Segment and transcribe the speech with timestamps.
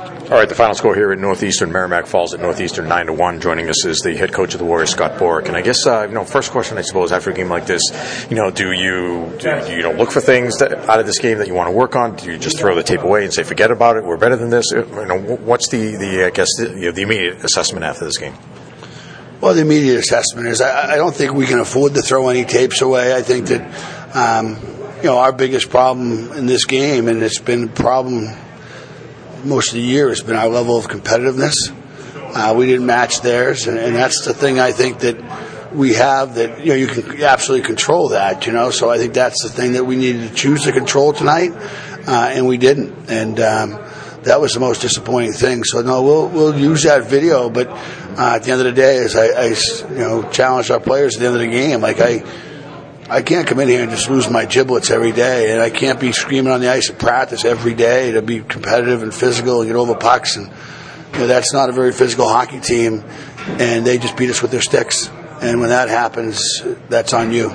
[0.00, 3.40] All right, the final score here at Northeastern Merrimack Falls at Northeastern nine to one.
[3.40, 5.48] Joining us is the head coach of the Warriors, Scott Borek.
[5.48, 7.82] And I guess uh, you know, first question I suppose after a game like this,
[8.30, 11.18] you know, do you do you, you know look for things that, out of this
[11.18, 12.16] game that you want to work on?
[12.16, 14.04] Do you just throw the tape away and say forget about it?
[14.04, 14.70] We're better than this.
[14.70, 18.16] You know, what's the the I guess the, you know, the immediate assessment after this
[18.16, 18.34] game?
[19.40, 22.44] Well, the immediate assessment is I, I, don't think we can afford to throw any
[22.44, 23.14] tapes away.
[23.16, 24.56] I think that um,
[24.98, 28.28] you know our biggest problem in this game, and it's been a problem
[29.44, 31.54] most of the year has been our level of competitiveness.
[32.34, 36.36] Uh, we didn't match theirs, and, and, that's the thing I think that we have
[36.36, 38.46] that you know you can absolutely control that.
[38.46, 41.12] You know, so I think that's the thing that we needed to choose to control
[41.12, 41.52] tonight,
[42.06, 43.40] uh, and we didn't, and.
[43.40, 43.84] Um,
[44.22, 45.64] that was the most disappointing thing.
[45.64, 48.98] So no, we'll we'll use that video, but uh, at the end of the day,
[48.98, 49.46] as I, I,
[49.90, 52.22] you know challenge our players at the end of the game, like I
[53.10, 55.98] I can't come in here and just lose my giblets every day, and I can't
[55.98, 59.68] be screaming on the ice at practice every day to be competitive and physical and
[59.68, 60.36] get over pucks.
[60.36, 60.46] And
[61.14, 63.02] you know, that's not a very physical hockey team,
[63.58, 65.08] and they just beat us with their sticks.
[65.42, 67.50] And when that happens, that's on you.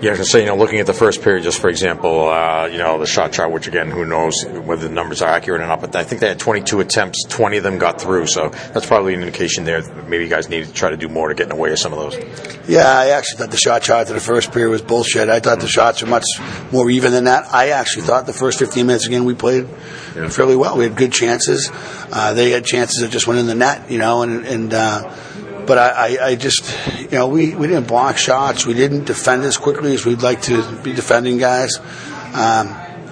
[0.00, 2.66] Yeah, I can say, you know, looking at the first period, just for example, uh,
[2.66, 5.66] you know, the shot chart, which again, who knows whether the numbers are accurate or
[5.66, 8.84] not, but I think they had 22 attempts, 20 of them got through, so that's
[8.84, 11.34] probably an indication there that maybe you guys need to try to do more to
[11.34, 12.68] get in the way of some of those.
[12.68, 15.30] Yeah, I actually thought the shot chart to the first period was bullshit.
[15.30, 16.26] I thought the shots were much
[16.72, 17.46] more even than that.
[17.54, 19.66] I actually thought the first 15 minutes again we played
[20.14, 20.28] yeah.
[20.28, 20.76] fairly well.
[20.76, 21.70] We had good chances.
[22.12, 25.10] Uh, they had chances that just went in the net, you know, and, and uh,
[25.66, 28.66] but I, I, just, you know, we, we didn't block shots.
[28.66, 31.78] We didn't defend as quickly as we'd like to be defending guys.
[31.78, 32.68] Um,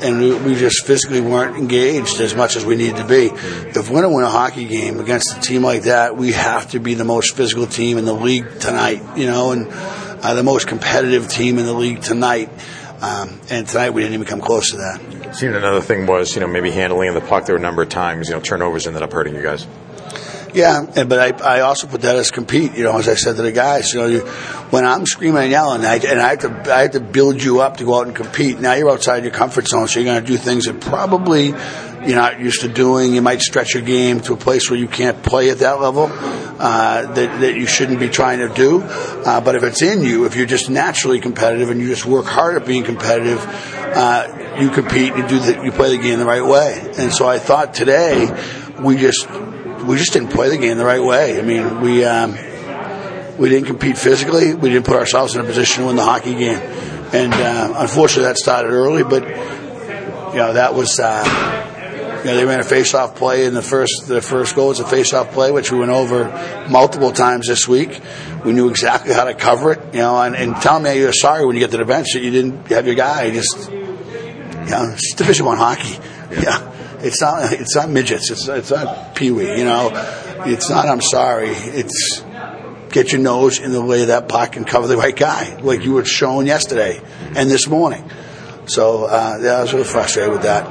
[0.00, 3.26] and we, we, just physically weren't engaged as much as we needed to be.
[3.26, 6.70] If we're going to win a hockey game against a team like that, we have
[6.70, 10.44] to be the most physical team in the league tonight, you know, and uh, the
[10.44, 12.48] most competitive team in the league tonight.
[13.00, 15.34] Um, and tonight we didn't even come close to that.
[15.36, 17.82] Seen another thing was, you know, maybe handling in the puck there were a number
[17.82, 19.66] of times, you know, turnovers ended up hurting you guys.
[20.54, 22.74] Yeah, but I, I also put that as compete.
[22.74, 24.20] You know, as I said to the guys, you know, you,
[24.70, 27.60] when I'm screaming and yelling, I, and I have to I have to build you
[27.60, 28.58] up to go out and compete.
[28.60, 31.54] Now you're outside your comfort zone, so you're going to do things that probably
[32.06, 33.14] you're not used to doing.
[33.14, 36.04] You might stretch your game to a place where you can't play at that level
[36.10, 38.82] uh, that, that you shouldn't be trying to do.
[38.82, 42.26] Uh, but if it's in you, if you're just naturally competitive and you just work
[42.26, 45.16] hard at being competitive, uh, you compete.
[45.16, 46.92] You do the, you play the game the right way.
[46.96, 48.28] And so I thought today
[48.80, 49.28] we just
[49.88, 51.38] we just didn't play the game the right way.
[51.38, 52.32] I mean, we um,
[53.38, 54.54] we didn't compete physically.
[54.54, 56.58] We didn't put ourselves in a position to win the hockey game,
[57.12, 59.02] and uh, unfortunately, that started early.
[59.02, 61.00] But you know, that was.
[61.00, 61.64] Uh,
[62.18, 64.08] you know, they ran a face-off play in the first.
[64.08, 66.24] The first goal was a face-off play, which we went over
[66.68, 68.00] multiple times this week.
[68.44, 69.94] We knew exactly how to cover it.
[69.94, 72.20] You know, and, and tell me you're sorry when you get to the bench that
[72.20, 73.30] you didn't have your guy.
[73.30, 73.78] Just you
[74.74, 75.98] know, it's Division One hockey.
[76.30, 76.42] Yeah.
[76.42, 76.77] yeah.
[77.00, 77.52] It's not.
[77.60, 78.30] It's not midgets.
[78.30, 79.58] It's it's not pee wee.
[79.58, 79.90] You know,
[80.46, 80.86] it's not.
[80.86, 81.50] I'm sorry.
[81.50, 82.24] It's
[82.90, 85.84] get your nose in the way of that puck and cover the right guy, like
[85.84, 87.00] you were shown yesterday
[87.36, 88.10] and this morning.
[88.66, 90.66] So uh, yeah, I was really frustrated with that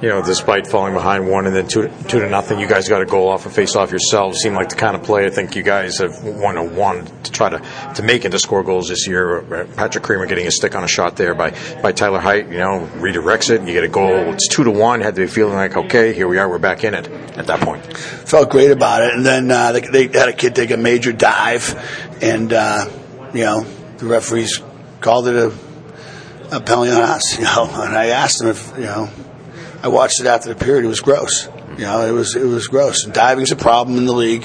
[0.00, 3.02] you know, despite falling behind one and then two, two to nothing, you guys got
[3.02, 4.38] a goal off a face off yourselves.
[4.38, 7.32] Seemed like the kind of play I think you guys have won a one to
[7.32, 7.58] try to,
[7.96, 9.66] to make and to score goals this year.
[9.74, 11.50] Patrick Creamer getting a stick on a shot there by,
[11.82, 13.62] by Tyler Height, you know, redirects it.
[13.62, 14.32] You get a goal.
[14.32, 15.00] It's two to one.
[15.00, 16.48] Had to be feeling like, okay, here we are.
[16.48, 17.84] We're back in it at that point.
[17.96, 19.14] Felt great about it.
[19.14, 21.74] And then uh, they, they, had a kid take a major dive,
[22.22, 22.88] and, uh,
[23.34, 23.64] you know,
[23.98, 24.62] the referees
[25.00, 25.46] called it a,
[26.52, 27.68] a penalty on us, you know.
[27.68, 29.10] And I asked them if, you know,
[29.82, 30.84] I watched it after the period.
[30.84, 31.48] It was gross.
[31.76, 33.04] You know, it was it was gross.
[33.04, 34.44] Diving's a problem in the league,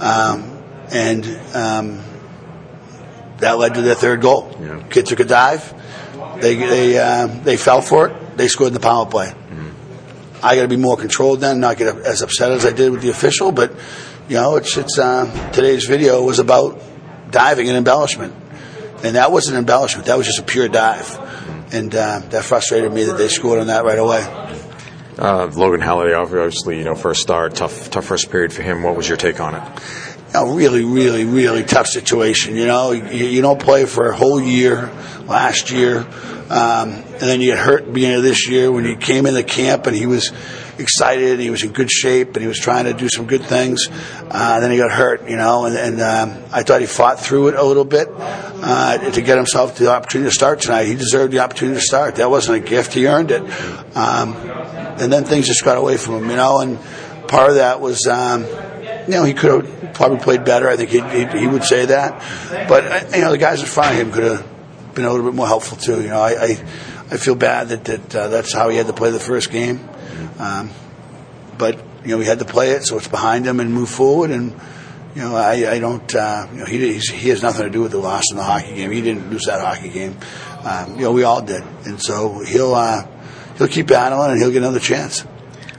[0.00, 1.24] um, and
[1.54, 2.02] um,
[3.38, 4.56] that led to their third goal.
[4.58, 4.82] Yeah.
[4.88, 5.74] Kid took a dive.
[6.40, 8.36] They they uh, they fell for it.
[8.38, 9.26] They scored in the power play.
[9.26, 10.40] Mm-hmm.
[10.42, 13.02] I got to be more controlled then, not get as upset as I did with
[13.02, 13.52] the official.
[13.52, 13.74] But
[14.28, 16.80] you know, it's it's uh, today's video was about
[17.30, 18.34] diving and embellishment,
[19.04, 20.06] and that wasn't embellishment.
[20.06, 21.76] That was just a pure dive, mm-hmm.
[21.76, 24.41] and uh, that frustrated me that they scored on that right away.
[25.18, 28.82] Uh, Logan Halliday, obviously, you know, first start, tough, tough first period for him.
[28.82, 29.62] What was your take on it?
[30.34, 32.56] A really, really, really tough situation.
[32.56, 34.90] You know, you, you don't play for a whole year
[35.26, 36.06] last year,
[36.48, 39.26] um, and then you get hurt at the beginning of this year when you came
[39.26, 40.32] in the camp and he was
[40.76, 43.44] excited, and he was in good shape, and he was trying to do some good
[43.44, 43.86] things.
[44.28, 47.48] Uh, then he got hurt, you know, and, and um, I thought he fought through
[47.48, 50.86] it a little bit uh, to get himself the opportunity to start tonight.
[50.86, 52.16] He deserved the opportunity to start.
[52.16, 53.42] That wasn't a gift; he earned it.
[53.96, 56.58] Um, and then things just got away from him, you know.
[56.58, 56.80] And
[57.28, 58.42] part of that was, um,
[59.06, 60.68] you know, he could have probably played better.
[60.68, 62.20] I think he, he, he would say that.
[62.68, 65.26] But uh, you know, the guys in front of him could have been a little
[65.26, 66.02] bit more helpful too.
[66.02, 66.64] You know, I I,
[67.12, 69.86] I feel bad that that uh, that's how he had to play the first game.
[70.38, 70.70] Um,
[71.58, 74.30] but you know we had to play it, so it's behind him and move forward.
[74.30, 74.52] And
[75.14, 77.92] you know I, I don't uh, you know he he has nothing to do with
[77.92, 78.90] the loss in the hockey game.
[78.90, 80.16] He didn't lose that hockey game.
[80.64, 83.06] Um, you know we all did, and so he'll uh,
[83.58, 85.26] he'll keep battling and he'll get another chance.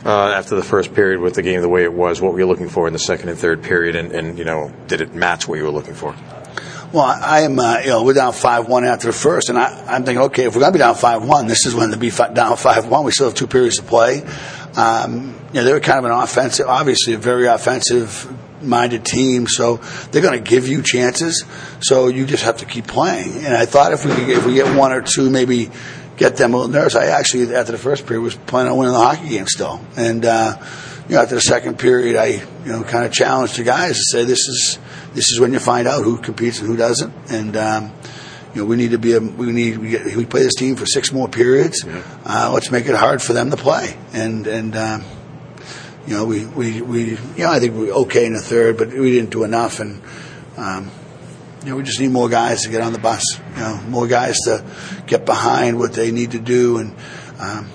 [0.05, 2.45] Uh, after the first period with the game the way it was, what were you
[2.45, 5.47] looking for in the second and third period, and, and you know did it match
[5.47, 6.15] what you were looking for?
[6.93, 9.95] Well, I am, uh, you know, we're down 5 1 after the first, and I,
[9.95, 11.97] am thinking, okay, if we're going to be down 5 1, this is when to
[11.97, 13.03] be down 5 1.
[13.03, 14.21] We still have two periods to play.
[14.77, 18.31] Um, you know, they're kind of an offensive, obviously a very offensive
[18.61, 19.77] minded team, so
[20.11, 21.43] they're going to give you chances.
[21.79, 23.43] So you just have to keep playing.
[23.43, 25.71] And I thought if we could, if we get one or two, maybe
[26.17, 26.95] get them a little nervous.
[26.95, 29.83] I actually, after the first period, was planning on winning the hockey game still.
[29.97, 30.63] And, uh,
[31.09, 34.03] you know, after the second period, I, you know, kind of challenged the guys to
[34.11, 34.79] say, this is,
[35.13, 37.13] this is when you find out who competes and who doesn't.
[37.29, 37.91] And um,
[38.53, 40.75] you know, we need to be a, we need we, get, we play this team
[40.75, 41.83] for six more periods.
[41.85, 42.03] Yeah.
[42.25, 43.97] Uh, let's make it hard for them to play.
[44.13, 45.03] And and um,
[46.05, 48.77] you know, we, we, we you know I think we were okay in the third,
[48.77, 49.79] but we didn't do enough.
[49.79, 50.01] And
[50.57, 50.91] um,
[51.63, 53.23] you know, we just need more guys to get on the bus.
[53.55, 54.63] You know, more guys to
[55.07, 56.77] get behind what they need to do.
[56.77, 56.95] And
[57.39, 57.69] um,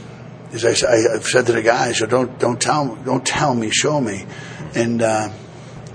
[0.52, 4.00] as I, I've said to the guys, so don't don't tell don't tell me, show
[4.00, 4.26] me.
[4.74, 5.30] And uh,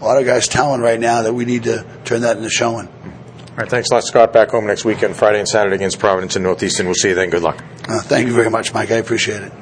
[0.01, 2.87] a lot of guys telling right now that we need to turn that into showing.
[2.87, 4.33] All right, thanks a lot, Scott.
[4.33, 6.87] Back home next weekend, Friday and Saturday against Providence and Northeastern.
[6.87, 7.29] We'll see you then.
[7.29, 7.63] Good luck.
[7.87, 8.89] Uh, thank you very much, Mike.
[8.89, 9.53] I appreciate it.